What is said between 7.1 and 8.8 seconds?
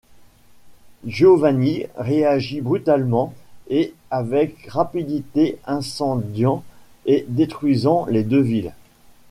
détruisant les deux villes.